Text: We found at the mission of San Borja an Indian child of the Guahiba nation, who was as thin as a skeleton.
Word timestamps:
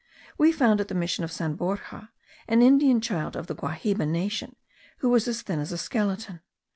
We 0.35 0.51
found 0.51 0.81
at 0.81 0.87
the 0.87 0.95
mission 0.95 1.23
of 1.23 1.31
San 1.31 1.53
Borja 1.53 2.09
an 2.47 2.63
Indian 2.63 3.01
child 3.01 3.35
of 3.35 3.45
the 3.45 3.53
Guahiba 3.53 4.07
nation, 4.07 4.55
who 4.97 5.09
was 5.09 5.27
as 5.27 5.43
thin 5.43 5.59
as 5.59 5.71
a 5.71 5.77
skeleton. 5.77 6.39